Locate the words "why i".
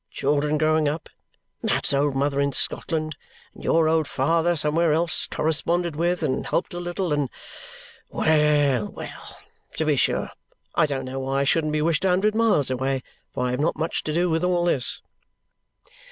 11.19-11.43